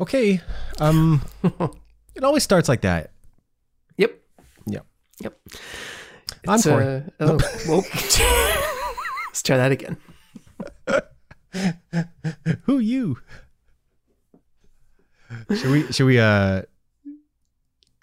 [0.00, 0.40] Okay.
[0.80, 1.22] Um,
[2.14, 3.10] it always starts like that.
[3.96, 4.18] Yep.
[4.66, 4.86] Yep.
[5.20, 5.38] Yep.
[6.48, 6.86] I'm It's, Corey.
[6.86, 7.36] uh, oh.
[9.28, 9.96] Let's try that again.
[12.64, 13.18] Who you?
[15.54, 15.92] Should we?
[15.92, 16.18] Should we?
[16.18, 16.62] Uh.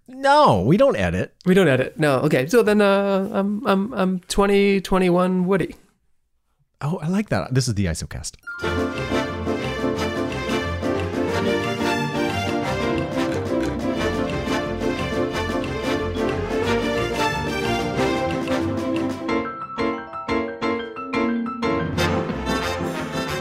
[0.07, 1.35] No, we don't edit.
[1.45, 1.99] We don't edit.
[1.99, 2.19] No.
[2.21, 2.47] Okay.
[2.47, 5.75] So then, uh, I'm I'm I'm 2021 Woody.
[6.81, 7.53] Oh, I like that.
[7.53, 8.35] This is the ISOcast.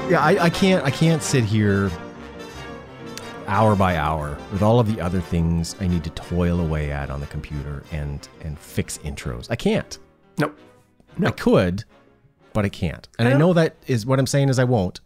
[0.08, 0.82] Yeah, I, I can't.
[0.84, 1.90] I can't sit here
[3.46, 7.10] hour by hour with all of the other things I need to toil away at
[7.10, 9.48] on the computer and and fix intros.
[9.50, 9.98] I can't.
[10.38, 10.58] Nope.
[11.22, 11.84] I could,
[12.52, 13.06] but I can't.
[13.18, 15.00] And I, don't- know that is what I'm saying is I won't,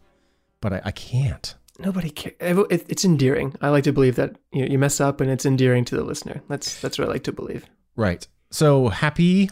[0.61, 1.55] but I, I can't.
[1.79, 2.35] Nobody cares.
[2.39, 3.55] It, it's endearing.
[3.61, 6.03] I like to believe that you know, you mess up and it's endearing to the
[6.03, 6.41] listener.
[6.47, 7.65] That's that's what I like to believe.
[7.95, 8.25] Right.
[8.51, 9.47] So happy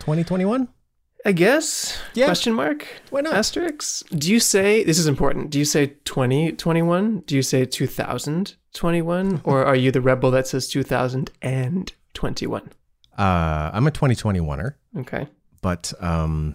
[0.00, 0.68] 2021?
[1.26, 1.98] I guess.
[2.14, 2.24] Yeah.
[2.26, 2.86] Question mark.
[3.10, 3.34] Why not?
[3.34, 4.06] Asterisk.
[4.08, 5.50] Do you say this is important?
[5.50, 7.20] Do you say 2021?
[7.26, 9.42] Do you say 2021?
[9.44, 12.70] or are you the rebel that says 2021?
[13.18, 15.26] Uh, I'm a 2021er, Okay.
[15.60, 16.54] but um,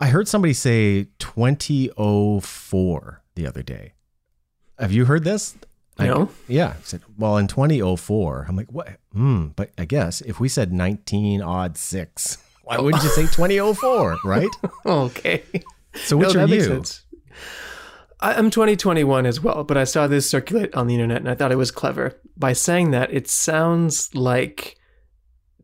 [0.00, 3.92] I heard somebody say 2004 the other day.
[4.78, 5.54] Have you heard this?
[5.98, 6.28] I- No.
[6.48, 6.74] yeah.
[6.78, 8.98] I said, well, in 2004, I'm like, what?
[9.12, 9.48] Hmm.
[9.56, 14.18] But I guess if we said 19 odd six, why wouldn't you say 2004?
[14.24, 14.48] Right.
[14.86, 15.42] Okay.
[15.94, 16.82] So which No, are you?
[18.20, 21.34] I, I'm 2021 as well, but I saw this circulate on the internet and I
[21.34, 22.18] thought it was clever.
[22.36, 24.76] By saying that, it sounds like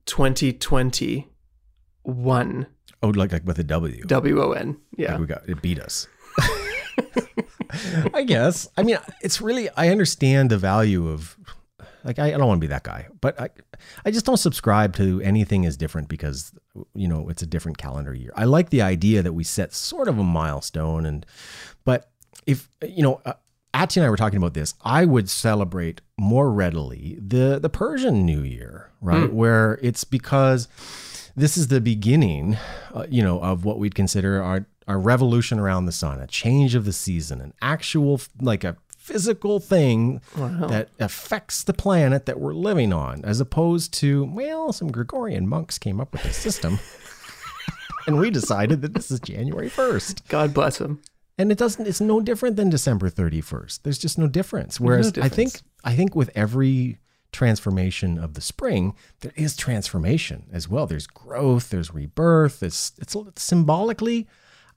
[0.07, 2.67] 2021.
[3.01, 4.03] Oh, like, like with a W.
[4.05, 4.77] W O N.
[4.97, 5.13] Yeah.
[5.13, 6.09] Like we got it beat us.
[8.15, 8.69] I guess.
[8.77, 11.37] I mean, it's really I understand the value of
[12.05, 13.51] like I, I don't want to be that guy, but I
[14.05, 16.53] I just don't subscribe to anything is different because
[16.95, 18.33] you know it's a different calendar year.
[18.37, 21.27] I like the idea that we set sort of a milestone, and
[21.85, 22.11] but
[22.47, 23.21] if you know.
[23.25, 23.35] Uh,
[23.75, 24.75] Ati and I were talking about this.
[24.83, 29.31] I would celebrate more readily the the Persian New Year, right?
[29.31, 30.69] Where it's because
[31.37, 32.57] this is the beginning,
[32.93, 36.75] uh, you know, of what we'd consider our our revolution around the sun, a change
[36.75, 38.77] of the season, an actual like a
[39.09, 44.91] physical thing that affects the planet that we're living on, as opposed to well, some
[44.93, 46.79] Gregorian monks came up with a system,
[48.07, 51.01] and we decided that this is January first, God bless them.
[51.39, 51.87] and it doesn't.
[51.87, 53.85] It's no different than December thirty first.
[53.85, 54.81] There's just no difference.
[54.81, 55.61] Whereas I think.
[55.85, 56.99] I think with every
[57.31, 60.87] transformation of the spring, there is transformation as well.
[60.87, 62.63] There's growth, there's rebirth.
[62.63, 64.27] It's it's symbolically,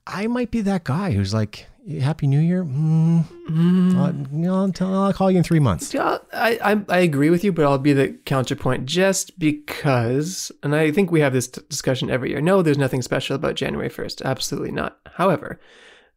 [0.06, 1.66] I might be that guy who's like,
[2.00, 3.94] "Happy New Year." Mm, mm.
[3.94, 5.92] Uh, I'll, I'll, tell, I'll call you in three months.
[5.92, 10.74] Yeah, I, I I agree with you, but I'll be the counterpoint just because, and
[10.74, 12.40] I think we have this t- discussion every year.
[12.40, 14.22] No, there's nothing special about January 1st.
[14.22, 14.98] Absolutely not.
[15.14, 15.60] However,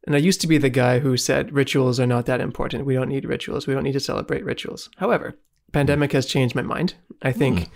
[0.06, 2.86] and I used to be the guy who said rituals are not that important.
[2.86, 3.66] We don't need rituals.
[3.66, 4.90] We don't need to celebrate rituals.
[4.98, 5.36] However,
[5.72, 6.94] pandemic has changed my mind.
[7.22, 7.74] I think hmm.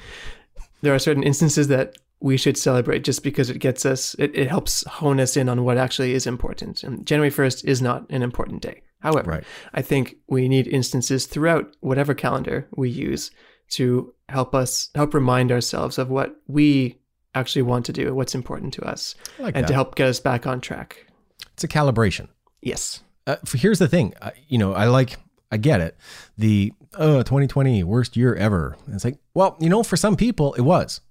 [0.82, 4.50] There are certain instances that we should celebrate just because it gets us, it, it
[4.50, 6.84] helps hone us in on what actually is important.
[6.84, 8.82] And January 1st is not an important day.
[9.00, 9.44] However, Right.
[9.74, 13.32] I think we need instances throughout whatever calendar we use
[13.70, 17.00] to help us help remind ourselves of what we
[17.36, 19.68] actually want to do, what's important to us, like and that.
[19.70, 21.06] to help get us back on track.
[21.54, 22.28] It's a calibration.
[22.62, 23.02] Yes.
[23.28, 25.18] uh, here's the thing uh, you know i like
[25.52, 25.96] i get it
[26.38, 28.78] the uh 2020 worst year ever.
[28.86, 31.02] And it's like well you know for some people it was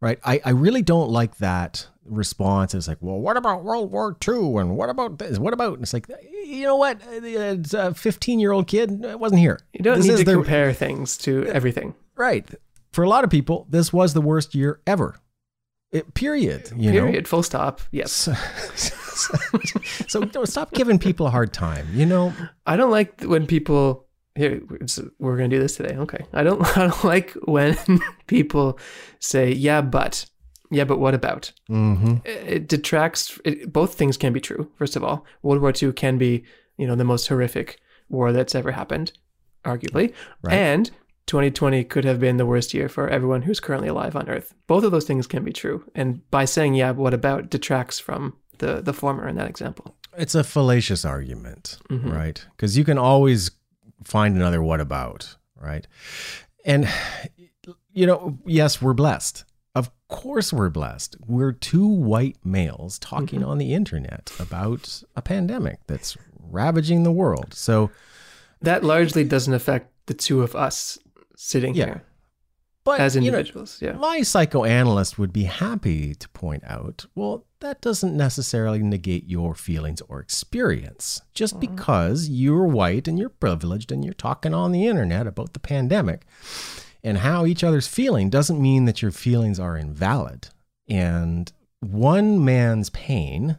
[0.00, 0.18] right?
[0.24, 2.74] I, I really don't like that response.
[2.74, 5.38] It's like well what about world war ii and what about this?
[5.38, 6.08] What about and it's like
[6.44, 7.00] you know what?
[7.04, 9.04] It's a 15 year old kid.
[9.04, 9.60] It wasn't here.
[9.72, 11.94] You don't This need to compare things to everything.
[12.16, 12.46] right.
[12.92, 15.16] For a lot of people this was the worst year ever.
[15.90, 17.00] It, period you know?
[17.06, 17.26] Period.
[17.28, 17.80] Full stop.
[17.92, 18.12] Yes.
[18.12, 18.92] so,
[20.08, 22.32] so don't stop giving people a hard time you know?
[22.66, 24.06] I don't like when people
[24.38, 24.60] here
[25.18, 25.96] we're going to do this today.
[26.04, 26.24] Okay.
[26.32, 27.76] I don't I don't like when
[28.26, 28.78] people
[29.20, 30.24] say yeah but
[30.70, 31.52] yeah but what about?
[31.66, 35.92] hmm it detracts it, both things can be true first of all world war ii
[35.92, 36.44] can be
[36.76, 39.12] you know the most horrific war that's ever happened
[39.64, 40.12] arguably
[40.42, 40.54] Right.
[40.54, 40.90] and
[41.26, 44.84] 2020 could have been the worst year for everyone who's currently alive on earth both
[44.84, 48.34] of those things can be true and by saying yeah but what about detracts from
[48.58, 52.12] the the former in that example it's a fallacious argument, Mhm.
[52.12, 52.44] right?
[52.56, 53.52] Because you can always
[54.04, 55.86] find another what about, right?
[56.64, 56.88] And,
[57.92, 59.44] you know, yes, we're blessed.
[59.74, 61.16] Of course, we're blessed.
[61.26, 63.48] We're two white males talking mm-hmm.
[63.50, 67.54] on the internet about a pandemic that's ravaging the world.
[67.54, 67.90] So,
[68.60, 70.98] that largely doesn't affect the two of us
[71.36, 71.84] sitting Yeah.
[71.84, 72.02] here
[72.82, 73.78] But as you know, individuals.
[73.80, 73.92] yeah.
[73.92, 80.00] my psychoanalyst would be happy to point out well, that doesn't necessarily negate your feelings
[80.02, 81.20] or experience.
[81.34, 81.74] Just mm-hmm.
[81.74, 86.26] because you're white and you're privileged and you're talking on the internet about the pandemic
[87.02, 90.48] and how each other's feeling doesn't mean that your feelings are invalid.
[90.88, 93.58] And one man's pain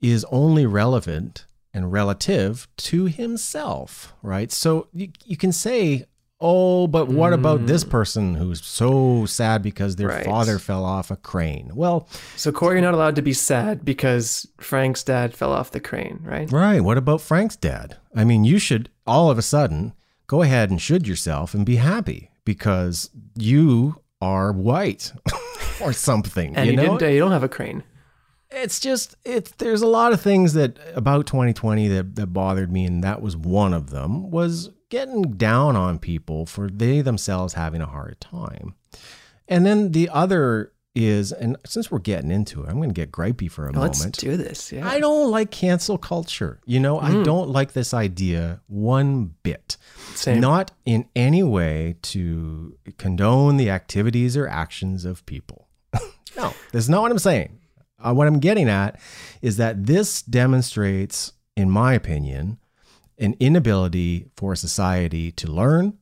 [0.00, 4.50] is only relevant and relative to himself, right?
[4.50, 6.06] So you, you can say,
[6.40, 10.24] oh, but what about this person who's so sad because their Right.
[10.24, 11.70] father fell off a crane?
[11.74, 15.80] Well, So Corey, you're not allowed to be sad because Frank's dad fell off the
[15.80, 16.50] crane, right?
[16.50, 16.80] right.
[16.82, 17.96] What about Frank's dad?
[18.16, 19.92] I mean, you should all of a sudden
[20.26, 25.12] go ahead and should yourself and be happy because you are white
[25.80, 26.56] or something.
[26.56, 26.82] And you you, know?
[26.98, 27.02] didn't.
[27.02, 27.82] uh, You don't have a crane.
[28.52, 32.84] It's just it's there's a lot of things that about 2020 that, that bothered me
[32.84, 37.80] and that was one of them was getting down on people for they themselves having
[37.80, 38.74] a hard time
[39.48, 43.12] and then the other is and since we're getting into it i'm going to get
[43.12, 44.72] gripey for a Let's moment do this.
[44.72, 44.88] Yeah.
[44.88, 46.60] I don't like cancel culture.
[46.66, 47.22] You know, I hmm.
[47.22, 49.76] don't like this idea one bit.
[50.16, 50.40] Same.
[50.40, 55.68] Not in any way to condone the activities or actions of people.
[56.36, 57.59] no, that's not what I'm saying.
[58.00, 58.98] Uh, what I'm getting at
[59.42, 62.58] is that this demonstrates, in my opinion,
[63.18, 65.98] an inability for society to learn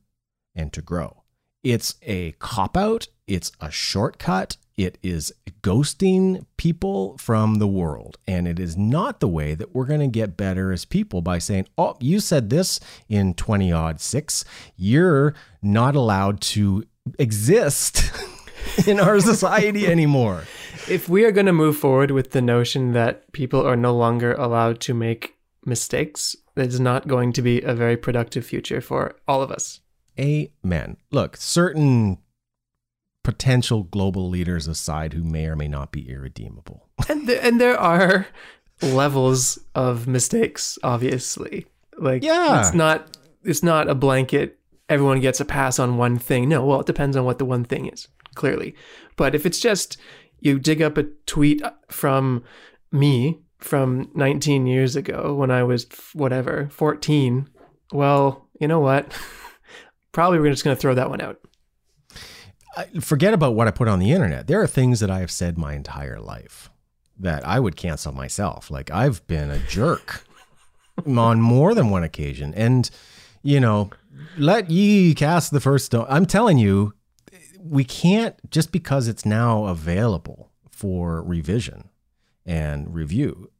[0.55, 1.23] and to grow.
[1.63, 8.17] It's a cop out, it's a shortcut, it is ghosting people from the world.
[8.25, 11.37] And it is not the way that we're going to get better as people by
[11.39, 12.79] saying, oh, you said this
[13.09, 14.45] in 20 odd six.
[14.77, 16.85] You're not allowed to
[17.17, 18.09] exist
[18.87, 20.43] in our society anymore.
[20.87, 24.33] If we are going to move forward with the notion that people are no longer
[24.33, 25.35] allowed to make
[25.65, 29.79] mistakes, is not going to be a very productive future for all of us.
[30.19, 30.97] Amen.
[31.11, 32.17] Look, certain
[33.23, 36.87] potential global leaders aside who may or may not be irredeemable.
[37.09, 38.27] And th- and there are
[38.81, 41.65] levels of mistakes, obviously.
[41.97, 42.59] Like Yeah.
[42.61, 44.59] it's not it's not a blanket.
[44.89, 46.49] Everyone gets a pass on one thing.
[46.49, 48.75] No, well, it depends on what the one thing is, clearly.
[49.15, 49.97] But if it's just
[50.41, 52.43] you dig up a tweet from
[52.91, 57.49] me from 19 years ago when I was whatever 14,
[57.91, 59.11] well, you know what?
[60.11, 61.37] Probably we're just going to throw that one out.
[62.75, 64.47] I, forget about what I put on the internet.
[64.47, 66.69] There are things that I have said my entire life
[67.19, 68.71] that I would cancel myself.
[68.71, 70.23] Like I've been a jerk
[71.05, 72.53] on more than one occasion.
[72.53, 72.89] And,
[73.43, 73.89] you know,
[74.37, 76.05] let ye cast the first stone.
[76.09, 76.93] I'm telling you,
[77.61, 81.89] we can't, just because it's now available for revision
[82.45, 83.51] and review,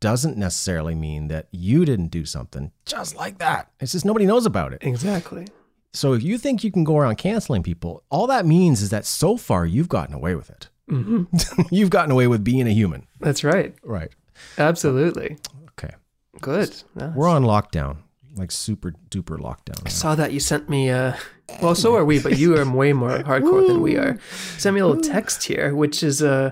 [0.00, 3.70] doesn't necessarily mean that you didn't do something just like that.
[3.80, 4.82] It's just nobody knows about it.
[4.82, 5.46] Exactly.
[5.92, 9.04] So if you think you can go around canceling people, all that means is that
[9.06, 10.68] so far you've gotten away with it.
[10.88, 11.24] hmm
[11.70, 13.06] you've gotten away with being a human.
[13.20, 13.74] That's right.
[13.82, 14.10] Right.
[14.56, 15.36] Absolutely.
[15.70, 15.94] Okay.
[16.40, 16.82] Good.
[16.94, 17.96] No, We're on lockdown,
[18.36, 19.82] like super duper lockdown.
[19.86, 21.14] I saw that you sent me uh
[21.62, 24.18] well so are we but you are way more hardcore than we are
[24.58, 26.50] Send me a little text here which is uh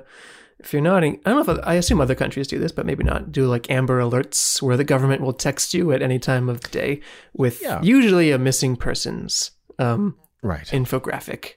[0.58, 2.86] if you're not in, i don't know if i assume other countries do this but
[2.86, 6.48] maybe not do like amber alerts where the government will text you at any time
[6.48, 7.00] of day
[7.34, 7.80] with Yeah.
[7.82, 10.66] usually a missing persons um Right.
[10.68, 11.52] infographic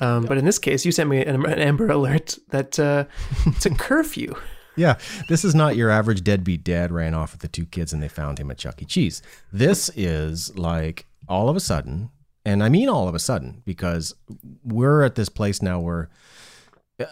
[0.00, 3.04] um, but in this case, you sent me an, an Amber Alert that uh,
[3.46, 4.34] it's a curfew.
[4.76, 4.98] Yeah.
[5.28, 8.08] This is not your average deadbeat dad ran off with the two kids and they
[8.08, 8.84] found him at Chuck E.
[8.84, 9.22] Cheese.
[9.52, 12.10] This is like all of a sudden,
[12.44, 14.14] and I mean all of a sudden, because
[14.62, 16.10] we're at this place now where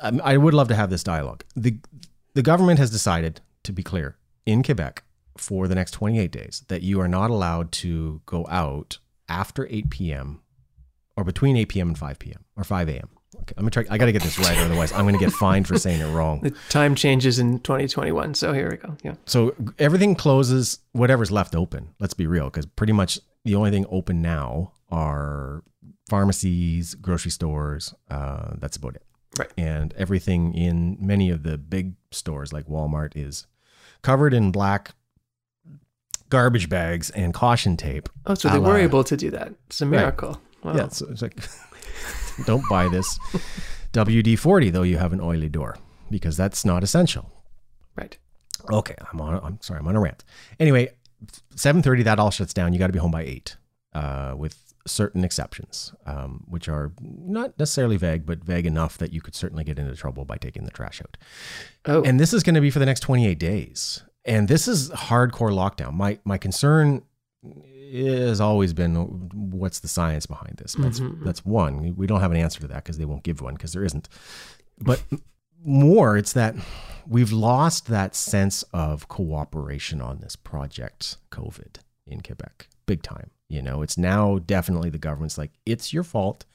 [0.02, 1.44] I I would love to have this dialogue.
[1.56, 1.76] The
[2.34, 4.16] the government has decided, to be clear,
[4.46, 5.04] in Quebec
[5.36, 9.90] for the next 28 days that you are not allowed to go out after 8
[9.90, 10.40] p.m.
[11.16, 11.88] or between 8 p.m.
[11.88, 12.44] and 5 p.m.
[12.56, 13.08] or 5 a.m.
[13.42, 13.84] Okay, I'm gonna try.
[13.90, 16.40] I got to get this right, otherwise I'm gonna get fined for saying it wrong.
[16.42, 18.96] The time changes in 2021, so here we go.
[19.02, 21.94] Yeah, So everything closes, whatever's left open.
[21.98, 25.62] Let's be real, because pretty much the only thing open now are
[26.08, 27.94] pharmacies, grocery stores.
[28.10, 29.02] Uh, that's about it.
[29.38, 29.50] Right.
[29.56, 33.46] And everything in many of the big stores like Walmart is
[34.02, 34.94] covered in black
[36.28, 38.08] garbage bags and caution tape.
[38.26, 39.52] Oh, so they were able to do that.
[39.66, 40.40] It's a miracle.
[40.62, 40.76] Wow.
[40.76, 41.36] Yeah, so it's like,
[42.46, 43.18] don't buy this
[43.92, 45.76] WD 40, though you have an oily door,
[46.10, 47.30] because that's not essential.
[47.96, 48.16] Right.
[48.70, 49.40] Okay, I'm on.
[49.42, 50.24] I'm sorry, I'm on a rant.
[50.60, 50.90] Anyway,
[51.56, 52.72] seven thirty that all shuts down.
[52.72, 53.56] You got to be home by eight,
[53.92, 59.20] uh, with certain exceptions, um, which are not necessarily vague, but vague enough that you
[59.20, 61.16] could certainly get into trouble by taking the trash out.
[61.86, 64.02] Oh, And this is going to be for the next 28 days.
[64.24, 65.92] And this is hardcore lockdown.
[65.94, 67.02] My my concern
[67.92, 68.94] has always been
[69.34, 70.74] what's the science behind this.
[70.74, 71.24] That's Mhm.
[71.24, 71.94] that's one.
[71.96, 74.08] We don't have an answer to that because they won't give one because there isn't.
[74.80, 75.02] But
[75.64, 76.54] more, it's that
[77.06, 83.30] we've lost that sense of cooperation on this project, COVID in Quebec, big time.
[83.48, 86.46] You know, it's now definitely the government's like, it's your fault.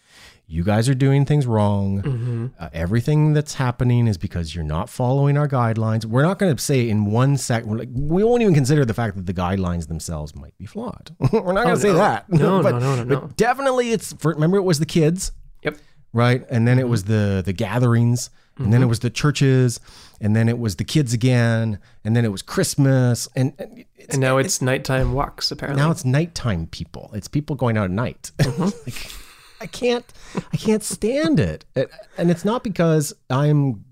[0.50, 2.02] You guys are doing things wrong.
[2.02, 2.52] Mhm.
[2.58, 6.06] Uh, everything that's happening is because you're not following our guidelines.
[6.06, 7.66] We're not going to say in one sec.
[7.66, 11.14] Like, we won't even consider the fact that the guidelines themselves might be flawed.
[11.34, 11.96] we're not going Oh, to say no.
[11.98, 12.30] that.
[12.32, 13.20] No, but, no, no, no, no.
[13.22, 15.34] But definitely, it's for, remember it was the kids,
[15.64, 15.78] Yep.
[16.14, 16.46] right?
[16.50, 19.82] And then it was the the gatherings, and then it was the churches,
[20.22, 24.14] and then it was the kids again, and then it was Christmas, and, and it's,
[24.14, 25.84] And now it's nighttime walks, apparently.
[25.84, 27.12] now it's nighttime people.
[27.14, 28.32] It's people going out at night.
[28.58, 29.12] like,
[29.60, 30.06] I can't,
[30.54, 31.66] I can't stand it.
[31.76, 33.84] It- And it's not because I'm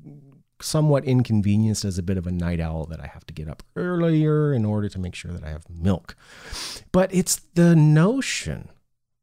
[0.62, 3.62] somewhat inconvenienced as a bit of a night owl that I have to get up
[3.76, 6.16] earlier in order to make sure that I have milk.
[6.92, 8.70] But it's the notion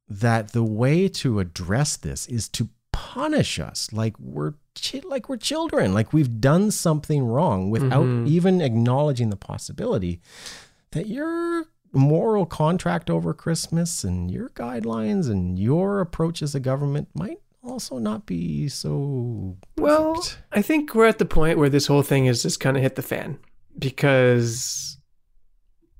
[0.09, 4.53] that the way to address this is to punish us like we're
[5.05, 8.27] like we're children, like we've done something wrong without Mhm.
[8.29, 10.21] even acknowledging the possibility
[10.93, 17.09] that your moral contract over Christmas and your guidelines and your approach as a government
[17.15, 20.25] might also not be so Well.
[20.53, 22.97] I think we're at the point where this whole thing has just kind of hit
[22.97, 23.39] the fan
[23.79, 24.99] because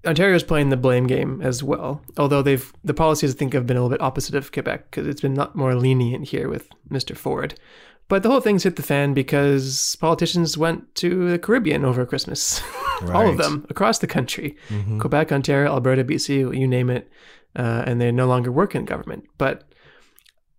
[0.07, 2.03] Ontario's playing the blame game as well.
[2.17, 5.07] Although they've the policies I think have been a little bit opposite of Quebec because
[5.07, 7.17] it's been not more lenient here with Mr.
[7.17, 7.55] Ford.
[8.09, 12.61] But the whole thing's hit the fan because politicians went to the Caribbean over Christmas.
[13.13, 14.57] All of them across the country.
[14.69, 15.01] Mhm.
[15.01, 17.11] Quebec, Ontario, Alberta, BC, you name it,
[17.57, 19.25] uh, and they no longer work in government.
[19.39, 19.65] But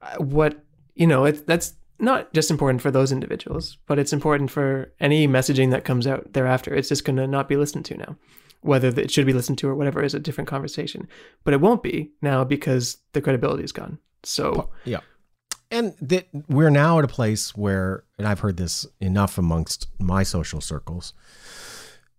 [0.02, 0.64] uh, what
[0.96, 5.28] you know, it, that's not just important for those individuals, but it's important for any
[5.28, 6.74] messaging that comes out thereafter.
[6.74, 8.18] It's just going to not be listened to now.
[8.62, 11.08] Whether it should be listened to or whatever is a different conversation,
[11.44, 14.00] but it won't be now because the credibility is gone.
[14.24, 15.00] So Yeah.
[15.74, 20.22] And that we're now at a place where, and I've heard this enough amongst my
[20.24, 21.14] social circles,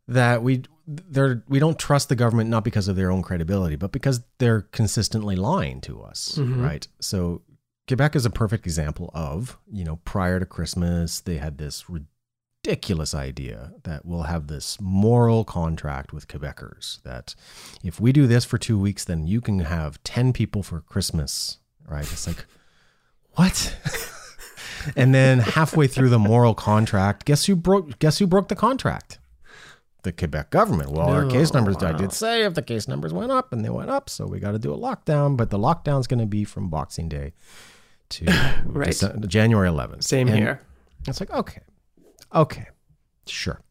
[0.09, 3.93] that we they're we don't trust the government not because of their own credibility, but
[3.93, 6.63] because they're consistently lying to us, Mhm.
[6.63, 6.87] right?
[7.01, 7.41] So
[7.89, 13.15] Quebec is a perfect example of, you know, prior to Christmas, they had this ridiculous
[13.15, 17.35] idea that we'll have this moral contract with Quebecers that
[17.83, 21.59] if we do this for two weeks, then you can have 10 people for Christmas,
[21.87, 22.11] right?
[22.11, 22.45] It's like,
[23.37, 23.77] what?
[24.97, 29.19] and then halfway through the moral contract, guess who broke guess who broke the contract?
[30.03, 30.91] The Quebec government.
[30.91, 31.97] Well, our case No, numbers I wow.
[31.99, 34.53] did say if the case numbers went up and they went up, so we got
[34.53, 37.33] to do a lockdown, but the lockdown's going to be from Boxing Day
[38.11, 38.25] to
[38.67, 38.89] Right.
[38.91, 40.05] Dece- January 11th.
[40.05, 40.61] same And here.
[41.09, 41.63] It's like, okay.
[42.35, 42.67] Okay.
[43.27, 43.63] Sure.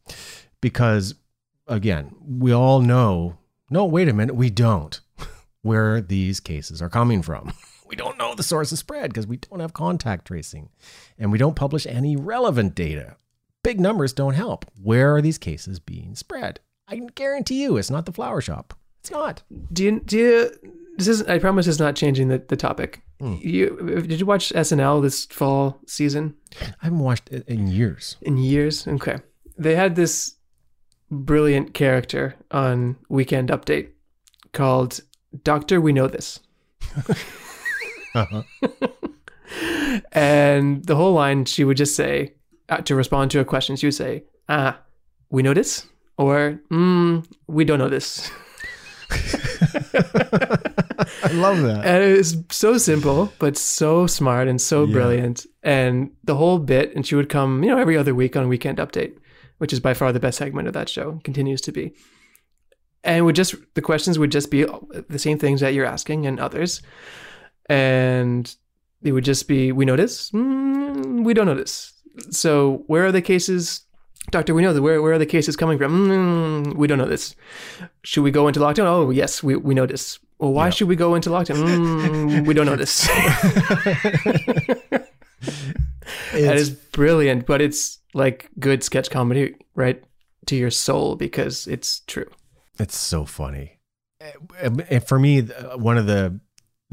[0.60, 1.14] Because
[1.68, 3.38] again, we all know,
[3.70, 5.00] no, wait a minute, we don't
[5.62, 7.54] where these cases are coming from.
[7.88, 10.70] We don't know the source of spread because we don't have contact tracing
[11.18, 13.18] and we don't publish any relevant data.
[13.64, 14.66] Big numbers don't help.
[14.82, 16.60] Where are these cases being spread?
[16.88, 18.74] I can guarantee you it's not the flower shop.
[19.00, 19.44] It's not.
[19.72, 20.50] Do you, do you,
[20.98, 23.02] this is, I promise it's not changing the, the topic.
[23.20, 23.36] Hmm.
[23.40, 26.36] You, did you watch SNL this fall season?
[26.62, 28.18] I haven't watched it in years.
[28.22, 28.88] in years.
[28.88, 29.18] Okay.
[29.58, 30.36] They had this
[31.10, 33.90] brilliant character on Weekend Update
[34.52, 35.00] called
[35.44, 36.40] Doctor We Know This.
[38.16, 38.44] Uh-huh.
[40.12, 42.34] And the whole line she would just say
[42.70, 44.80] uh, to respond to a question, she would say, Ah,
[45.30, 45.86] we know this?
[46.18, 48.32] Or, mm, we don't know this.
[49.94, 51.82] I love that.
[51.86, 54.94] And it was so simple, but so smart and so Yeah.
[54.94, 55.46] brilliant.
[55.62, 58.78] And the whole bit, and she would come, you know, every other week on Weekend
[58.80, 59.14] Update,
[59.58, 61.94] which is by far the best segment of that show, continues to be.
[63.04, 64.66] And would just the questions would just be
[65.10, 66.82] the same things that you're asking and others,
[67.70, 68.56] and
[69.04, 71.94] it would just be, we notice, mm, we don't notice.
[72.30, 73.82] So where are the cases?
[74.32, 74.82] Doctor, we know that.
[74.82, 76.08] Where, where are the cases coming from?
[76.08, 77.36] Mm, we don't know this.
[78.04, 78.86] Should we go into lockdown?
[78.86, 80.20] Oh, yes, we, we know this.
[80.40, 80.72] Well, why Yeah.
[80.72, 81.58] should we go into lockdown?
[81.58, 83.08] Mm, we don't know this.
[86.34, 90.04] that is brilliant, but it's like good sketch comedy, right?
[90.48, 92.30] To your soul because it's true.
[92.80, 93.80] It's so funny.
[94.62, 96.40] And for me, one of the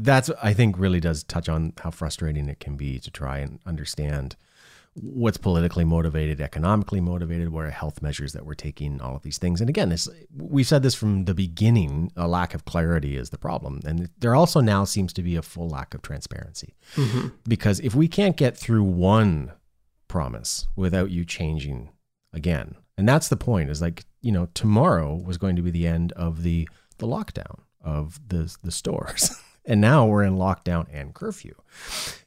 [0.01, 3.59] that's I think really does touch on how frustrating it can be to try and
[3.65, 4.35] understand
[4.93, 9.37] what's politically motivated, economically motivated, what are health measures that we're taking, all of these
[9.37, 9.61] things.
[9.61, 13.37] And again, this we've said this from the beginning, a lack of clarity is the
[13.37, 13.79] problem.
[13.85, 16.75] And there also now seems to be a full lack of transparency.
[16.95, 17.29] Mm-hmm.
[17.47, 19.53] Because if we can't get through one
[20.07, 21.89] promise without you changing
[22.33, 25.87] again, and that's the point, is like, you know, tomorrow was going to be the
[25.87, 26.67] end of the
[26.97, 27.61] the lockdown.
[27.83, 29.31] of the the stores.
[29.65, 31.55] and now we're in lockdown and curfew.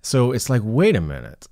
[0.02, 1.46] So it's like, wait a minute.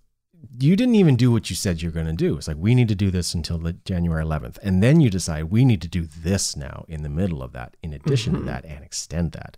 [0.58, 2.36] You didn't even do what you said you're going to do.
[2.36, 5.44] It's like we need to do this until the January 11th, and then you decide
[5.44, 8.46] we need to do this now in the middle of that, in addition Mm-hmm.
[8.46, 9.56] to that, and extend that.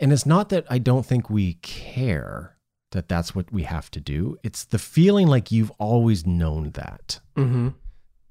[0.00, 2.56] And it's not that I don't think we care
[2.92, 4.36] that that's what we have to do.
[4.42, 7.68] It's the feeling like you've always known that Mm-hmm.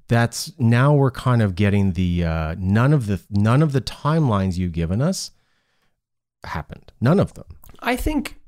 [0.07, 4.57] that's now we're kind of getting the uh, none of the none of the timelines
[4.57, 5.31] you've given us
[6.43, 6.91] happened.
[7.01, 7.45] None of them.
[7.79, 8.39] I think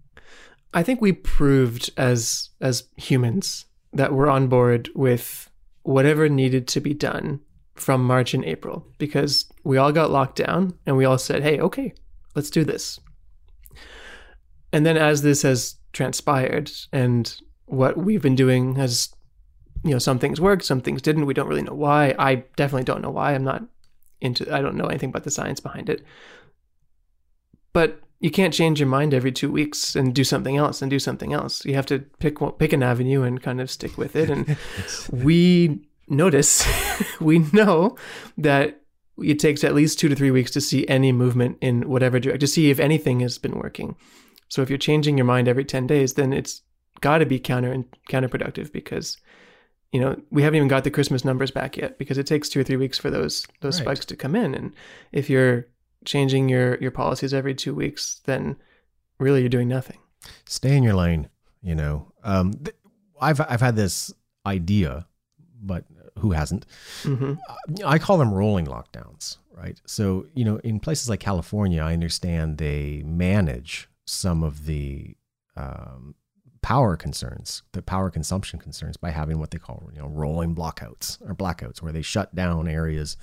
[0.74, 5.50] I think we proved as as humans that we're on board with
[5.84, 7.42] whatever needed to be done
[7.76, 11.60] from March and April because we all got locked down and we all said, "Hey,
[11.60, 11.94] okay,
[12.36, 13.00] let's do this."
[14.74, 19.14] And then as this has transpired and what we've been doing has
[19.84, 21.26] you know, some things worked, some things didn't.
[21.26, 22.14] We don't really know why.
[22.20, 23.34] I definitely don't know why.
[23.34, 23.64] I'm not
[24.20, 26.06] into I don't know anything about the science behind it.
[27.74, 31.00] But you can't change your mind every two weeks and do something else and do
[31.00, 31.66] something else.
[31.66, 34.30] You have to pick one- pick an avenue and kind of stick with it.
[34.30, 34.58] And
[35.12, 36.66] we notice,
[37.20, 37.98] we know
[38.38, 38.82] that
[39.18, 42.40] it takes at least two to three weeks to see any movement in whatever direction
[42.40, 43.96] to see if anything has been working.
[44.50, 46.62] So if you're changing your mind every ten days, then it's
[47.02, 49.18] got to be counter and counterproductive because
[49.92, 52.60] you know we haven't even got the Christmas numbers back yet because it takes two
[52.60, 53.86] or three weeks for those those Right.
[53.86, 54.54] spikes to come in.
[54.54, 54.74] And
[55.12, 55.68] if you're
[56.06, 58.58] changing your your policies every two weeks, then
[59.20, 59.98] really you're doing nothing.
[60.46, 61.30] Stay in your lane.
[61.62, 62.76] You know, um, th-
[63.20, 64.14] I've I've had this
[64.46, 65.08] idea,
[65.62, 65.86] but
[66.20, 66.66] who hasn't?
[67.04, 67.34] hmm
[67.86, 69.80] I call them rolling lockdowns, right?
[69.86, 75.16] So, you know, in places like California, I understand they manage some of the
[75.56, 76.16] um,
[76.62, 81.20] power concerns, the power consumption concerns, by having what they call, you know, rolling blockouts
[81.28, 83.18] or blackouts, where they shut down areas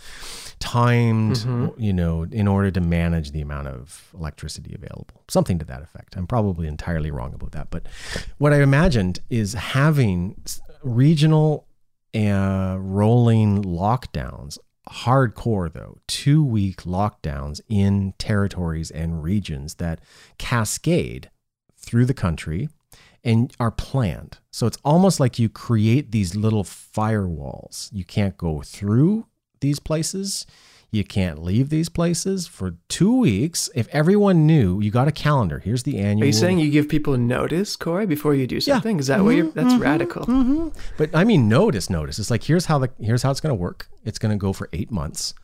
[0.58, 1.74] timed, Mhm.
[1.78, 5.22] you know, in order to manage the amount of electricity available.
[5.28, 6.16] Something to that effect.
[6.16, 7.86] I'm probably entirely wrong about that, but
[8.38, 10.40] what I imagined is having
[10.82, 11.66] regional
[12.14, 14.56] uh, rolling lockdowns.
[14.90, 20.00] Hardcore, though, two week lockdowns in territories and regions that
[20.38, 21.28] cascade
[21.76, 22.70] through the country
[23.24, 24.38] and are planned.
[24.50, 27.88] So it's almost like you create these little firewalls.
[27.92, 29.26] You can't go through
[29.60, 30.46] these places.
[30.90, 33.68] You can't leave these places for two weeks.
[33.74, 35.58] If everyone knew, you got a calendar.
[35.58, 36.22] Here's the annual.
[36.22, 38.98] Are you saying you give people notice, Corey, before you do something?
[38.98, 39.50] Is that what you're?
[39.50, 40.24] That's radical.
[40.24, 42.18] hmm But I mean, notice, notice.
[42.18, 43.88] It's like here's how the here's how it's going to work.
[44.04, 45.34] It's going to go for eight months,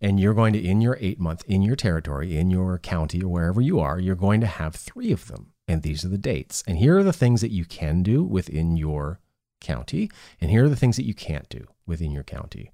[0.00, 3.28] and you're going to in your eight month in your territory, in your county or
[3.28, 6.62] wherever you are, you're going to have three of them, and these are the dates.
[6.66, 9.20] And here are the things that you can do within your
[9.60, 12.70] county, and here are the things that you can't do within your county.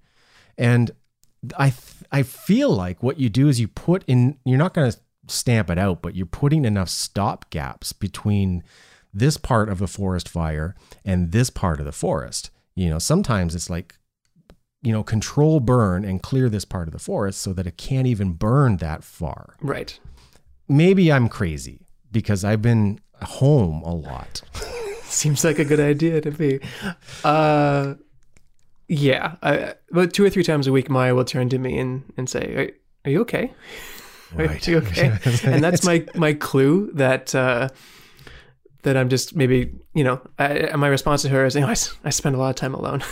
[0.58, 0.90] And
[1.56, 4.38] I th- I feel like what you do is you put in.
[4.44, 4.98] You're not going to
[5.28, 8.62] stamp it out, but you're putting enough stop gaps between
[9.12, 10.74] this part of the forest fire
[11.04, 12.50] and this part of the forest.
[12.74, 13.96] You know, sometimes it's like,
[14.82, 18.06] you know, control burn and clear this part of the forest so that it can't
[18.06, 19.56] even burn that far.
[19.60, 19.98] Right.
[20.68, 24.42] Maybe I'm crazy because I've been home a lot.
[25.04, 26.60] Seems like a good idea to me.
[27.24, 27.94] Uh,
[28.88, 29.36] yeah.
[29.42, 32.28] I, about two or three times a week, Maya will turn to me and, and
[32.28, 32.70] say, are,
[33.04, 33.52] are you okay?
[34.38, 35.18] Are you okay?
[35.44, 37.68] and that's my, my clue that, uh,
[38.82, 41.76] that I'm just maybe, you know, I, my response to her is, you know, I,
[42.04, 43.02] I spend a lot of time alone,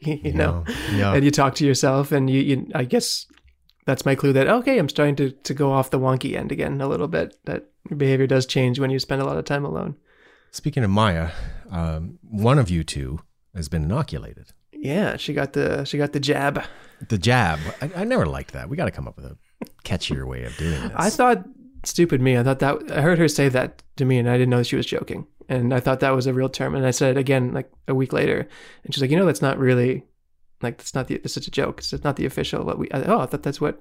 [0.00, 1.12] you know, yeah.
[1.12, 3.26] and you talk to yourself and you, you, I guess
[3.84, 6.80] that's my clue that, okay, I'm starting to, to go off the wonky end again
[6.80, 9.64] a little bit, that your behavior does change when you spend a lot of time
[9.64, 9.96] alone.
[10.50, 11.30] Speaking of Maya,
[11.70, 13.20] um, one of you two
[13.54, 14.52] has been inoculated.
[14.72, 16.62] Yeah, she got the she got the jab.
[17.08, 17.58] The jab.
[17.80, 18.68] I, I never liked that.
[18.68, 19.36] We got to come up with a
[19.84, 20.92] catchier way of doing this.
[20.94, 21.44] I thought
[21.84, 22.36] stupid me.
[22.36, 24.76] I thought that I heard her say that to me, and I didn't know she
[24.76, 25.26] was joking.
[25.48, 26.74] And I thought that was a real term.
[26.74, 28.48] And I said it again like a week later,
[28.84, 30.04] and she's like, you know, that's not really
[30.62, 31.80] like that's not the it's just a joke.
[31.80, 32.64] It's not the official.
[32.64, 33.80] What we I, oh, I thought that's what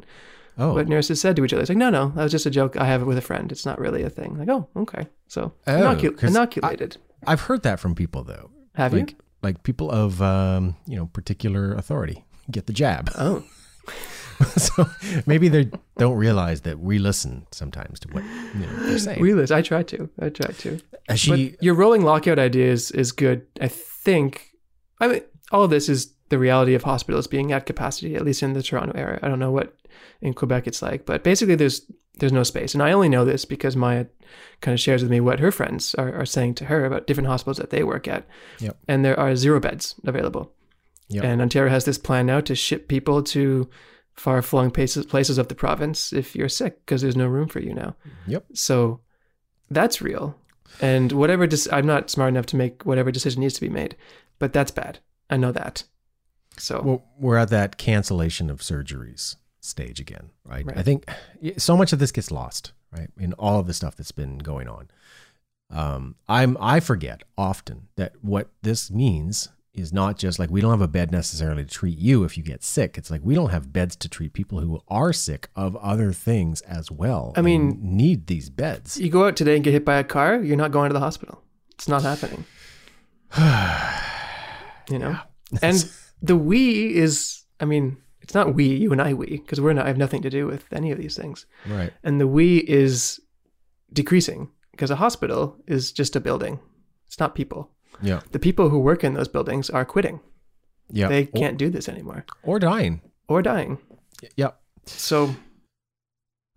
[0.58, 1.62] oh, what nurses said to each other.
[1.62, 3.52] It's like no, no, that was just a joke I have it with a friend.
[3.52, 4.38] It's not really a thing.
[4.38, 6.98] Like oh, okay, so Oh, inocu- inoculated.
[7.28, 8.50] I've heard that from people though.
[8.76, 9.18] have like, you?
[9.42, 13.12] Like people of um, you know particular authority get the jab.
[13.18, 13.44] Oh,
[14.58, 14.86] so
[15.26, 19.22] maybe they don't realize that we listen sometimes to what you know they're saying.
[19.22, 19.58] We listen.
[19.58, 20.10] I try to.
[20.20, 20.80] I try to.
[21.08, 23.46] Has she but your rolling lockout idea is, is good.
[23.62, 24.52] I think,
[25.00, 28.42] I mean, all of this is the reality of hospitals being at capacity, at least
[28.44, 29.20] in the Toronto area.
[29.22, 29.76] I don't know what
[30.22, 32.74] in Quebec it's like, but basically there's there's no space.
[32.74, 34.06] And I only know this because Maya
[34.62, 37.28] kind of shares with me what her friends are, are saying to her about different
[37.28, 38.26] hospitals that they work at.
[38.60, 38.78] Yep.
[38.88, 40.52] And there are zero beds available.
[41.10, 41.24] Yep.
[41.24, 43.70] And Ontario has this plan now to ship people to
[44.14, 47.60] far flung places, places of the province if you're sick because there's no room for
[47.60, 47.96] you now.
[48.28, 48.46] Yep.
[48.54, 49.02] So
[49.70, 50.38] that's real.
[50.82, 53.96] And whatever, dec- I'm not smart enough to make whatever decision needs to be made,
[54.40, 55.00] but that's bad.
[55.30, 55.84] I know that.
[56.58, 60.66] So, Well, we're at that cancellation of surgeries stage again, right?
[60.66, 60.78] Right.
[60.78, 61.10] I think
[61.58, 64.68] so much of this gets lost, right, in all of the stuff that's been going
[64.68, 64.90] on.
[65.70, 70.72] Um, I'm I forget often that what this means is not just like we don't
[70.72, 72.98] have a bed necessarily to treat you if you get sick.
[72.98, 76.62] It's like we don't have beds to treat people who are sick of other things
[76.62, 77.34] as well.
[77.36, 78.98] I mean- need these beds.
[79.00, 81.00] you go out today and get hit by a car, you're not going to the
[81.00, 81.42] hospital.
[81.72, 82.46] It's not happening.
[84.90, 85.18] you know?
[85.62, 85.90] And
[86.22, 89.86] the we is, I mean, it's not we, you and I, we, because we're not,
[89.86, 91.46] I have nothing to do with any of these things.
[91.68, 91.94] Right.
[92.04, 93.22] And the we is
[93.94, 96.60] decreasing because a hospital is just a building.
[97.06, 97.70] It's not people.
[98.02, 98.22] Yeah.
[98.32, 100.22] The people who work in those buildings are quitting.
[100.90, 101.08] Yeah.
[101.08, 103.02] They can't do this anymore or, dying.
[103.28, 103.78] or dying.
[104.38, 104.60] Yep.
[104.88, 105.36] So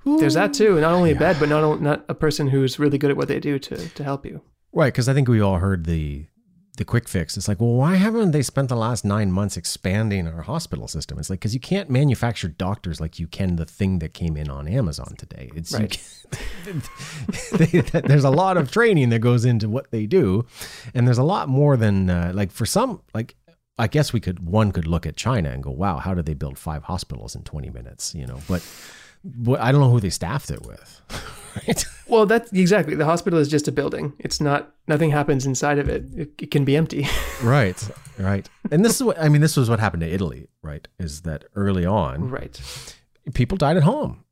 [0.06, 0.80] there's that too.
[0.80, 3.40] Not only a bed, but not not a person who's really good at what they
[3.40, 4.40] do to to help you.
[4.72, 6.26] Right, because I think we all heard the
[6.78, 7.36] the quick fix.
[7.36, 11.18] It's like, well, why haven't they spent the last nine months expanding our hospital system?
[11.18, 14.48] It's like because you can't manufacture doctors like you can the thing that came in
[14.48, 15.50] on Amazon today.
[15.54, 16.00] It's Right.
[17.58, 20.46] they, there's a lot of training that goes into what they do,
[20.94, 23.34] and there's a lot more than uh, like for some like.
[23.80, 26.34] I guess we could one could look at China and go, wow, how did they
[26.34, 28.12] build five hospitals in 20 minutes?
[28.12, 28.60] You know, but
[29.58, 31.02] I don't know who they staffed it with.
[31.66, 31.84] Right?
[32.06, 32.94] Well, that's exactly.
[32.94, 34.12] The hospital is just a building.
[34.18, 34.72] It's not.
[34.86, 36.04] Nothing happens inside of it.
[36.14, 37.06] It, it can be empty.
[37.42, 40.88] right right and this is what i mean this was what happened to italy right
[40.98, 42.60] is that early on right.
[43.34, 44.24] people died at home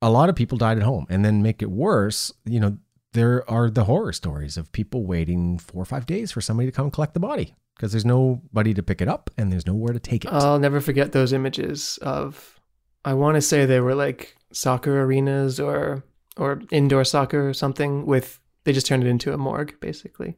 [0.00, 2.78] a lot of people died at home and then make it worse you know
[3.12, 6.72] there are the horror stories of people waiting four or five days for somebody to
[6.72, 10.00] come collect the body because there's nobody to pick it up and there's nowhere to
[10.00, 12.57] take it I'll never forget those images of.
[13.04, 16.02] I want to say they were like soccer arenas or
[16.36, 18.40] or indoor soccer or something with.
[18.64, 20.36] They just turned it into a morgue basically,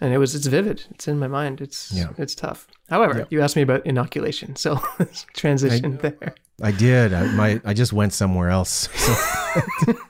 [0.00, 0.84] and it was it's vivid.
[0.90, 1.60] It's in my mind.
[1.60, 2.10] It's Yeah.
[2.18, 2.66] it's tough.
[2.88, 3.24] However, Yeah.
[3.30, 4.80] you asked me about inoculation, so
[5.34, 6.34] transition there.
[6.62, 9.14] i did I, my, I just went somewhere else so,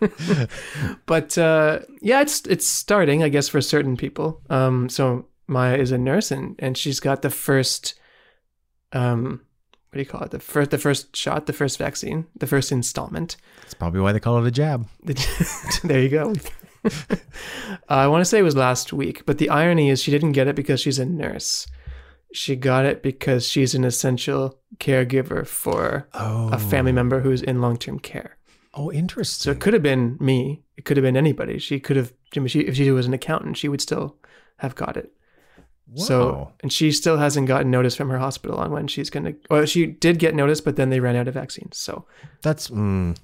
[1.06, 4.40] but uh, yeah, it's it's starting, I guess, for certain people.
[4.50, 7.94] Um, so Maya is a nurse, and and she's got the first,
[8.92, 9.40] um,
[9.90, 10.30] what do you call it?
[10.30, 13.36] The first, the first shot, the first vaccine, the first installment.
[13.62, 14.86] that's probably why they call it a jab
[15.84, 16.34] there you go.
[16.84, 17.16] uh,
[17.88, 20.48] I want to say it was last week, but the irony is she didn't get
[20.48, 21.66] it because she's a nurse.
[22.32, 27.60] She got it because she's an essential caregiver for oh a family member who's in
[27.60, 28.36] long-term care.
[28.74, 29.44] oh interesting.
[29.44, 30.62] So it could have been me.
[30.76, 31.58] It could have been anybody.
[31.58, 32.12] She could have.
[32.36, 34.16] I mean, she, if she was an accountant, she would still
[34.58, 35.12] have got it.
[35.94, 39.34] So, and she still hasn't gotten notice from her hospital on when she's gonna.
[39.48, 41.78] Well, she did get notice, but then they ran out of vaccines.
[41.78, 42.04] So,
[42.42, 43.16] That's mm,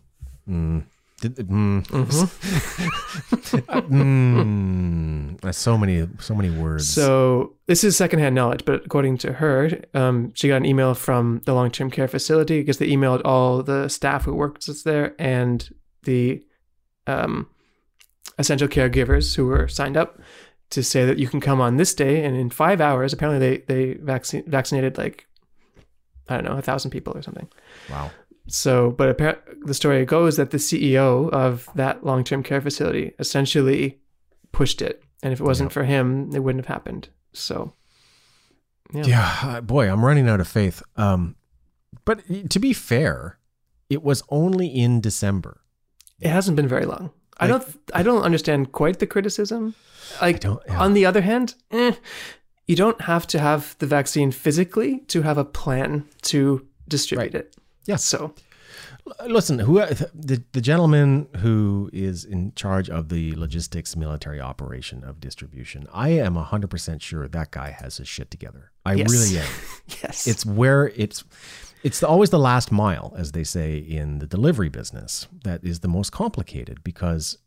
[0.48, 0.84] mm,
[1.20, 3.56] did, mm, Mm-hmm.
[3.94, 6.88] mm, that's so many so many words.
[6.88, 11.42] so this is secondhand knowledge, but according to her, um, she got an email from
[11.44, 15.68] the long-term care facility because they emailed all the staff who works there and
[16.04, 16.42] the
[17.06, 17.48] um,
[18.38, 20.20] essential caregivers who were signed up
[20.72, 23.58] to say that you can come on this day and in five hours apparently they
[23.72, 25.26] they vaccine, vaccinated like
[26.28, 27.48] i don't know a thousand people or something
[27.90, 28.10] wow.
[28.48, 29.18] so but
[29.64, 34.00] the story goes that the ceo of that long-term care facility essentially
[34.52, 35.74] pushed it and if it wasn't Yeah.
[35.74, 37.72] for him it wouldn't have happened so
[38.92, 39.04] Yeah.
[39.06, 40.82] Yeah, uh, boy, I'm running out of faith.
[40.96, 41.36] Um,
[42.04, 43.38] but to be fair,
[43.88, 45.62] it was only in December.
[46.20, 47.10] it hasn't been very long
[47.44, 49.74] i don't i don't understand quite the criticism
[50.20, 50.80] like don't- yeah.
[50.84, 51.92] on the other hand eh,
[52.66, 57.56] you don't have to have the vaccine physically to have a plan to distribute it
[57.86, 57.96] Yeah.
[57.98, 58.34] so
[59.26, 59.74] Listen, who
[60.14, 66.10] the the gentleman who is in charge of the logistics military operation of distribution, I
[66.10, 68.70] am 100% sure that guy has his shit together.
[68.86, 69.10] I Yes.
[69.12, 69.52] really am.
[70.02, 71.24] yes It's where it's
[71.82, 75.80] it's the, always the last mile, as they say in the delivery business, that is
[75.80, 77.38] the most complicated because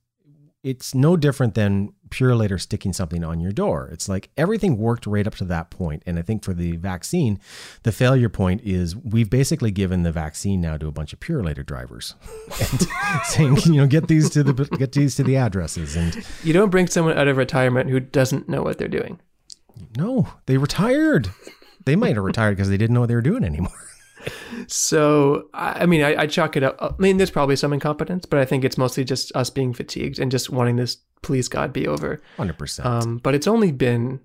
[0.63, 3.87] it's no different than Purolator sticking something on your door.
[3.91, 6.01] It's like everything worked right up to that point.
[6.07, 7.39] And I think for the vaccine,
[7.83, 11.63] the failure point is we've basically given the vaccine now to a bunch of Purolator
[11.63, 12.15] drivers
[12.59, 12.87] and
[13.25, 15.95] saying, you know, get these to the get these to the addresses.
[15.95, 19.19] And you don't bring someone out of retirement who doesn't know what they're doing
[19.97, 21.29] no, they retired.
[21.85, 23.71] They might have retired because they didn't know what they were doing anymore.
[24.67, 26.77] So, I mean, I, I chalk it up.
[26.81, 30.19] I mean, there's probably some incompetence, but I think it's mostly just us being fatigued
[30.19, 32.21] and just wanting this, please God, be over.
[32.37, 32.87] Hundred percent.
[32.87, 34.19] Um, but it's only been,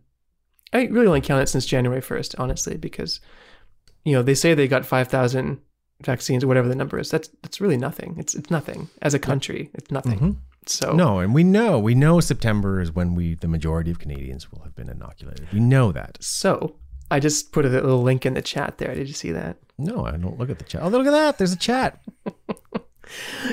[0.72, 3.20] I really only count it since January 1st, honestly, because,
[4.04, 5.60] you know, they say they got 5,000
[6.02, 7.10] vaccines or whatever the number is.
[7.10, 8.16] That's that's really nothing.
[8.18, 9.70] It's it's nothing as a country.
[9.74, 10.40] It's nothing.
[10.66, 14.50] So No, and we know we know September is when we the majority of Canadians
[14.50, 15.52] will have been inoculated.
[15.52, 16.16] We know that.
[16.22, 16.76] so
[17.10, 18.94] I just put a little link in the chat there.
[18.94, 19.58] Did you see that?
[19.80, 20.82] No, I don't look at the chat.
[20.82, 21.38] Oh, look at that.
[21.38, 22.00] There's a chat.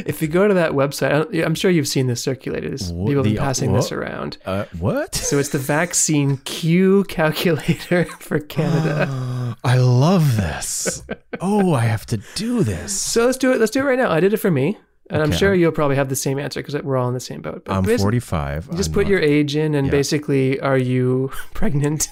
[0.06, 2.78] If you go to that website, I'm sure you've seen this circulated.
[2.80, 3.98] People have been the- passing this what?
[3.98, 4.38] around.
[4.46, 5.16] Uh, what?
[5.16, 9.58] So it's the vaccine Q calculator for Canada.
[9.64, 11.02] I love this.
[11.42, 12.94] Oh, I have to do this.
[13.02, 13.60] so let's do it.
[13.60, 14.12] Let's do it right now.
[14.12, 14.78] I did it for me,
[15.10, 17.42] and I'm sure you'll probably have the same answer because we're all in the same
[17.42, 17.64] boat.
[17.66, 18.76] But I'm basi- 45.
[18.76, 19.92] Just I'm put not- your age in, and Yeah.
[19.92, 22.10] basically, are you pregnant?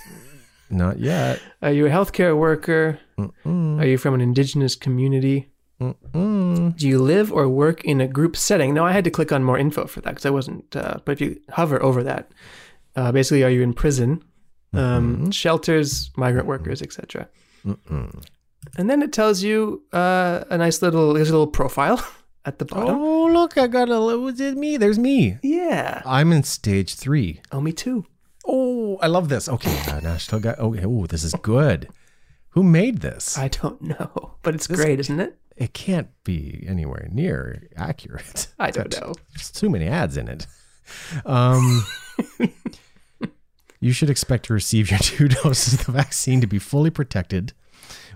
[0.70, 1.40] Not yet.
[1.62, 3.00] Are you a healthcare worker?
[3.18, 5.52] Mm-mm, Are you from an indigenous community?
[5.82, 6.76] mm-mm.
[6.78, 8.74] Do you live or work in a group setting?
[8.74, 10.76] Now, I had to click on more info for that because I wasn't.
[10.76, 12.32] Uh, but if you hover over that,
[12.96, 14.24] uh, basically, are you in prison,
[14.74, 17.28] um, shelters, migrant workers, etc.
[18.78, 22.04] And then it tells you uh, a nice little, a little profile
[22.46, 22.98] at the bottom.
[22.98, 24.00] Oh, look, I got a.
[24.18, 24.78] Was it me?
[24.78, 25.38] There's me.
[25.44, 26.02] Yeah.
[26.06, 27.42] I'm in stage three.
[27.52, 28.06] Oh, me too.
[29.06, 29.48] I love this.
[29.48, 30.54] Okay, uh, National Guy.
[30.58, 31.90] Okay, oh, this is good.
[32.50, 33.38] Who made this?
[33.38, 35.38] I don't know, but it's This- great, isn't it?
[35.56, 38.48] It can't be anywhere near accurate.
[38.60, 39.14] I don't know.
[39.36, 40.48] There's too many ads in it.
[41.24, 41.86] Um,
[43.80, 47.54] you should expect to receive your two doses of the vaccine to be fully protected,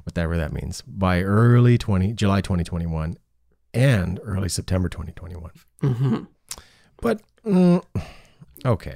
[0.05, 3.15] whatever that means, by early 20 July 2021
[3.75, 5.51] and early September 2021.
[5.81, 6.23] hmm
[6.99, 7.83] But mm,
[8.65, 8.95] okay,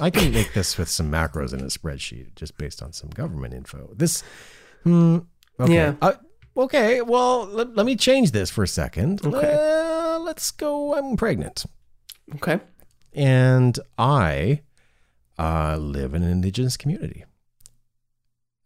[0.00, 3.54] I can make this with some macros in a spreadsheet just based on some government
[3.54, 3.92] info.
[3.94, 4.22] This,
[4.84, 5.26] mm,
[5.60, 5.94] okay, Yeah.
[6.00, 6.14] Uh,
[6.56, 7.02] okay.
[7.02, 9.24] Well, let, let me change this for a second.
[9.24, 9.54] Okay.
[9.54, 10.94] Uh, let's go.
[10.94, 11.64] I'm pregnant,
[12.36, 12.60] Okay.
[13.12, 14.62] and I
[15.38, 17.24] uh, live in an indigenous community.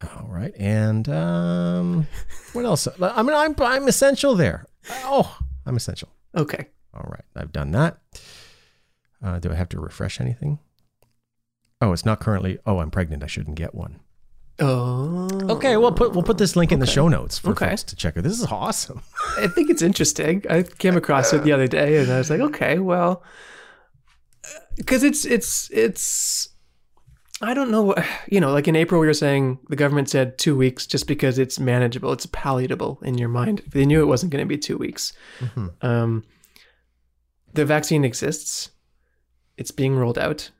[0.02, 2.07] All right, and um,
[2.52, 2.87] what else?
[3.00, 4.66] I mean, I'm I'm essential there.
[5.05, 6.11] Oh, I'm essential.
[6.37, 6.66] Okay.
[6.92, 7.98] All right, I've done that.
[9.22, 10.59] Uh, do I have to refresh anything?
[11.81, 12.59] Oh, it's not currently.
[12.66, 13.22] Oh, I'm pregnant.
[13.22, 14.00] I shouldn't get one.
[14.59, 15.29] Oh.
[15.50, 17.68] Okay, we'll put we'll put this link in the show notes for Okay.
[17.68, 18.22] folks to check it.
[18.22, 19.02] This is awesome.
[19.38, 20.42] I think it's interesting.
[20.48, 23.22] I came across it the other day, and I was like, okay, well,
[24.76, 26.48] because it's it's it's.
[27.42, 27.83] I don't know.
[27.83, 31.07] what- You know, like in April, we were saying the government said two weeks just
[31.07, 33.62] because it's manageable, it's palatable in your mind.
[33.72, 35.12] They knew it wasn't going to be two weeks.
[35.83, 36.24] Um,
[37.52, 38.70] the vaccine exists.
[39.57, 40.51] It's being rolled out.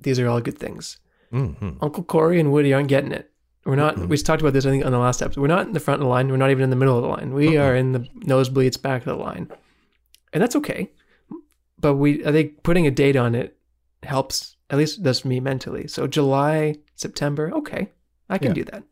[0.00, 0.98] These are all good things.
[1.30, 3.30] hmm Uncle Corey and Woody aren't getting it.
[3.64, 3.96] We're not.
[3.96, 4.08] Mm-mm.
[4.08, 5.40] We talked about this, I think, on the last episode.
[5.42, 6.28] We're not in the front of the line.
[6.28, 7.34] We're not even in the middle of the line.
[7.34, 9.50] We are in the nosebleeds back of the line,
[10.32, 10.90] and that's okay.
[11.78, 13.56] But we, I think, putting a date on it
[14.02, 14.56] helps.
[14.70, 15.86] At least it does for me mentally.
[15.88, 17.90] So July, September, okay,
[18.30, 18.54] I can Yeah.
[18.54, 18.82] do that.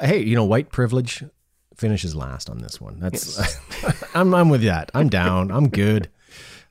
[0.00, 1.22] Hey, you know, white privilege
[1.76, 2.98] finishes last on this one.
[2.98, 3.38] That's
[4.16, 4.90] I'm I'm with that.
[4.94, 5.50] I'm down.
[5.52, 6.08] I'm good.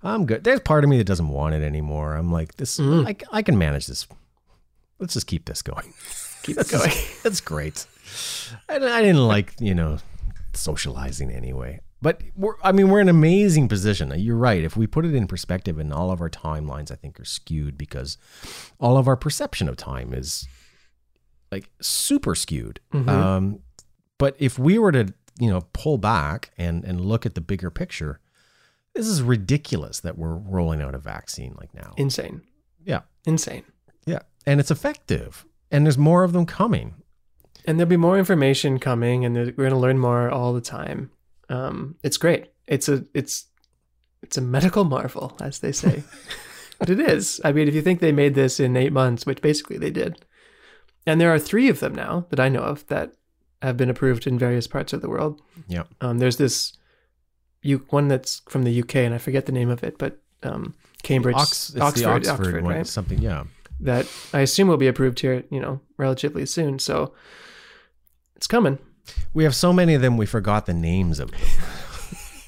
[0.04, 0.44] I'm good.
[0.44, 2.16] There's part of me that doesn't want it anymore.
[2.16, 2.78] I'm like this.
[2.78, 3.08] Mm.
[3.08, 4.08] I, I can manage this.
[5.00, 5.94] Let's just keep this going.
[6.44, 6.90] Keep That's going.
[7.24, 7.86] That's great.
[8.68, 10.00] I, I didn't like you know
[10.54, 11.82] socializing anyway.
[12.02, 14.12] But we're, I mean, we're in an amazing position.
[14.18, 14.64] You're right.
[14.64, 17.78] If we put it in perspective, and all of our timelines, I think, are skewed
[17.78, 18.18] because
[18.80, 20.48] all of our perception of time is
[21.52, 22.80] like super skewed.
[22.92, 23.08] Mhm.
[23.08, 23.60] Um,
[24.18, 27.70] but if we were to, you know, pull back and and look at the bigger
[27.70, 28.20] picture,
[28.94, 31.94] this is ridiculous that we're rolling out a vaccine like now.
[31.98, 32.42] Insane.
[32.84, 33.02] Yeah.
[33.26, 33.64] Insane.
[34.06, 36.96] Yeah, and it's effective, and there's more of them coming.
[37.66, 41.12] And there'll be more information coming, and we're going to learn more all the time.
[41.50, 42.48] Um, it's great.
[42.68, 43.46] It's a it's
[44.24, 46.04] it's a medical marvel, as they say.
[46.80, 47.40] but it is.
[47.44, 50.26] I mean, if you think they made this in eight months, which basically they did,
[51.06, 53.14] and there are three of them now that I know of that
[53.62, 55.40] have been approved in various parts of the world.
[55.68, 55.84] Yeah.
[56.00, 56.74] Um, there's this
[57.62, 60.74] you one that's from the UK, and I forget the name of it, but um,
[61.04, 62.88] Cambridge, Ox, Oxford, Oxford, Oxford, one, right?
[62.88, 63.20] something.
[63.20, 63.44] Yeah.
[63.80, 66.78] That I assume will be approved here, you know, relatively soon.
[66.80, 67.14] So
[68.36, 68.78] it's coming.
[69.34, 71.40] We have so many of them, we forgot the names of them.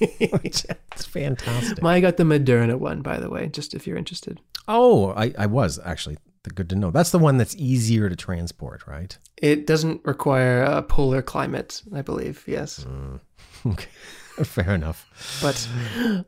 [0.00, 1.82] it's fantastic.
[1.82, 4.40] I got the Moderna one, by the way, just if you're interested.
[4.68, 6.18] oh, I, I was actually
[6.54, 6.90] good to know.
[6.90, 9.16] That's the one that's easier to transport, right?
[9.38, 12.44] It doesn't require a polar climate, I believe.
[12.46, 12.84] Yes,
[13.66, 13.88] Okay,
[14.44, 15.38] fair enough.
[15.42, 15.68] but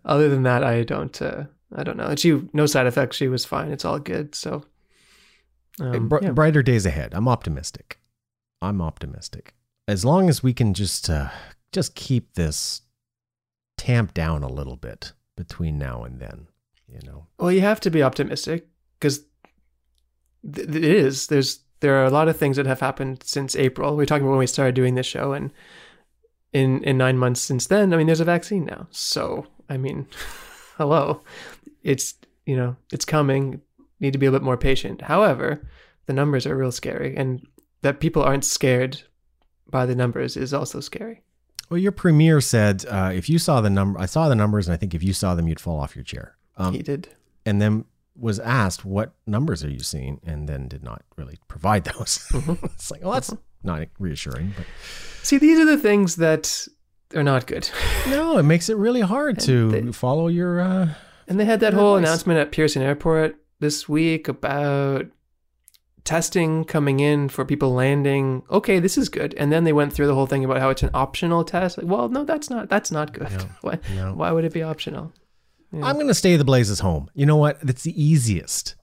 [0.05, 1.21] other than that, I don't.
[1.21, 2.15] Uh, I don't know.
[2.17, 3.17] She no side effects.
[3.17, 3.73] She was fine.
[3.73, 4.35] It's all good.
[4.35, 4.65] So,
[5.81, 6.31] um, Br- yeah.
[6.31, 7.13] Brighter days ahead.
[7.15, 7.99] I'm optimistic.
[8.63, 9.55] I'm optimistic.
[9.89, 11.29] As long as we can just uh,
[11.73, 12.83] just keep this
[13.77, 16.47] tamped down a little bit between now and then,
[16.89, 17.27] you know.
[17.39, 19.21] well, you have to be optimistic because
[20.51, 21.27] th- it is.
[21.27, 23.97] There's there are a lot of things that have happened since April.
[23.97, 25.53] We are talking about when we started doing this show, and
[26.53, 28.87] in in nine months since then, I mean, there's a vaccine now.
[28.91, 30.07] So I mean,
[30.77, 31.23] hello,
[31.83, 33.61] it's you know it's coming.
[33.99, 35.03] Need to be a bit more patient.
[35.03, 35.67] However,
[36.05, 37.47] the numbers are real scary, and
[37.83, 39.03] that people aren't scared
[39.71, 41.23] by the numbers is also scary.
[41.69, 44.75] Well, your premier said uh, if you saw the number, I saw the numbers, and
[44.75, 46.37] I think if you saw them, you'd fall off your chair.
[46.57, 47.09] Um, he did.
[47.45, 47.85] and then
[48.19, 52.27] was asked, "What numbers are you seeing?" and then did not really provide those.
[52.65, 54.55] it's like, well, that's not reassuring.
[54.57, 54.67] But
[55.23, 56.67] See, these are the things that
[57.15, 57.69] are not good.
[58.09, 60.61] no, it makes it really hard to they- follow your.
[60.61, 60.89] Uh,
[61.29, 62.07] And they had that whole nice.
[62.07, 65.07] announcement at Pearson Airport this week about
[66.05, 68.43] testing coming in for people landing.
[68.51, 69.35] Okay, this is good.
[69.35, 71.79] And then they went through the whole thing about how it's an optional test.
[71.79, 73.31] Like, well, no, that's not that's not good.
[73.31, 74.13] No, Why no.
[74.15, 75.13] why would it be optional?
[75.73, 77.11] I'm going to stay the Blazes home.
[77.13, 77.59] You know what?
[77.63, 78.77] It's the easiest.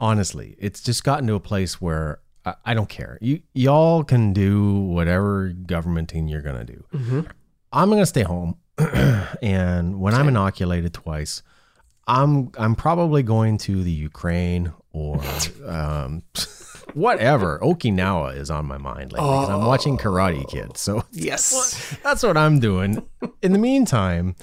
[0.00, 2.20] Honestly, it's just gotten to a place where
[2.64, 3.18] I, I don't care.
[3.20, 6.84] You y'all can do whatever governmenting you're going to do.
[6.94, 7.20] Mm-hmm.
[7.72, 8.56] I'm going to stay home,
[9.42, 11.42] and when I'm inoculated twice,
[12.06, 15.20] I'm I'm probably going to the Ukraine or
[15.66, 16.22] um,
[16.94, 17.58] whatever.
[17.62, 20.76] Okinawa is on my mind lately 'cause I'm watching Karate Kid.
[20.76, 21.96] So Yes.
[22.02, 23.06] that's what I'm doing.
[23.42, 24.34] In the meantime,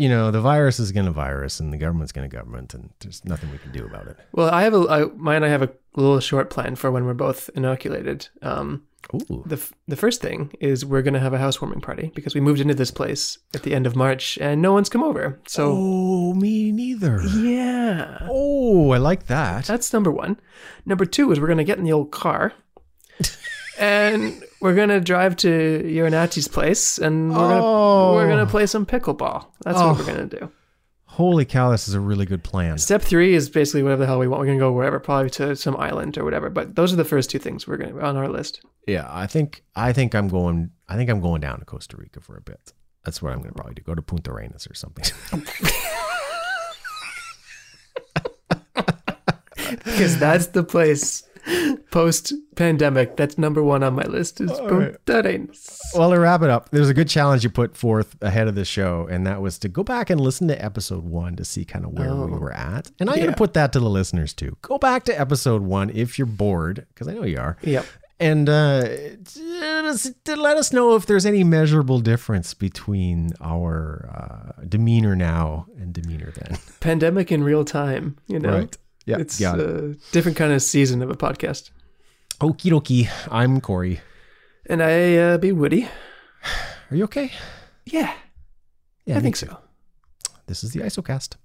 [0.00, 2.90] you know, the virus is going to virus and the government's going to government, and
[3.00, 4.16] there's nothing we can do about it.
[4.32, 5.36] Well, I have a I, mine.
[5.36, 8.28] And I have a little short plan for when we're both inoculated.
[8.42, 8.82] Um,
[9.14, 9.42] Ooh.
[9.46, 12.60] the f- the first thing is we're gonna have a housewarming party because we moved
[12.60, 15.38] into this place at the end of March and no one's come over.
[15.46, 17.20] So Oh, me neither.
[17.22, 19.64] yeah, Oh, I like that.
[19.64, 20.38] That's number one.
[20.86, 22.52] Number two is we're gonna get in the old car,
[23.80, 28.14] and we're gonna drive to Uranati's place, and we're gonna Oh.
[28.14, 28.46] we're gonna oh.
[28.46, 29.46] play some pickleball.
[29.64, 29.88] That's Oh.
[29.88, 30.06] what we're oh.
[30.06, 30.52] gonna do.
[31.06, 32.78] Holy cow, this is a really good plan.
[32.78, 34.40] Step three is basically whatever the hell we want.
[34.40, 36.50] We're gonna go wherever, probably to some island or whatever.
[36.50, 38.60] But those are the first two things we're gonna on our list.
[38.86, 40.70] Yeah, I think I think I'm going.
[40.88, 42.72] I think I'm going down to Costa Rica for a bit.
[43.04, 43.82] That's what I'm going to probably do.
[43.82, 45.04] Go to Punta Arenas or something.
[49.84, 51.22] Because that's the place
[51.90, 53.16] post pandemic.
[53.16, 54.40] That's number one on my list.
[54.40, 54.96] Is right.
[55.94, 58.64] Well, to wrap it up, there's a good challenge you put forth ahead of the
[58.64, 61.84] show, and that was to go back and listen to episode one to see kind
[61.84, 62.38] of where we Oh.
[62.38, 62.90] were at.
[63.00, 64.56] And I'm going to put that to the listeners too.
[64.62, 67.56] Go back to episode one if you're bored, because I know you are.
[67.62, 67.86] Yep.
[68.22, 68.86] And uh,
[70.26, 76.30] let us know if there's any measurable difference between our uh, demeanor now and demeanor
[76.32, 76.58] then.
[76.80, 78.18] Pandemic in real time.
[78.26, 78.68] You know.
[79.10, 79.18] Yeah.
[79.18, 79.68] It's got it.
[79.68, 81.70] a different kind of season of a podcast.
[82.40, 83.10] Okie dokie.
[83.28, 84.00] I'm Corey.
[84.66, 85.88] And I uh, be Woody.
[86.90, 87.32] Are you okay?
[87.86, 88.14] Yeah,
[89.04, 89.58] Yeah, I think so.
[90.46, 91.36] This is the ISOcast.